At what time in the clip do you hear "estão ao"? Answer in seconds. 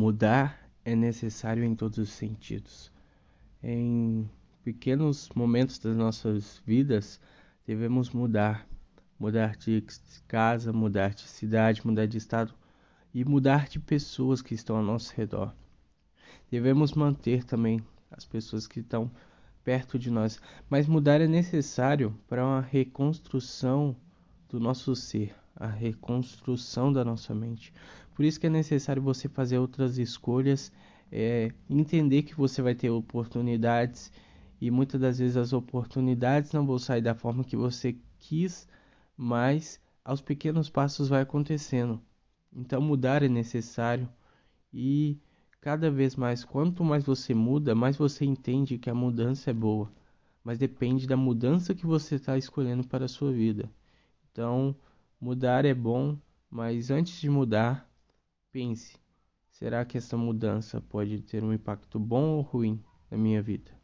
14.54-14.82